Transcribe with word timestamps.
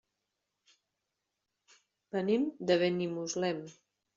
Venim 2.17 2.51
de 2.71 2.79
Benimuslem. 2.85 3.65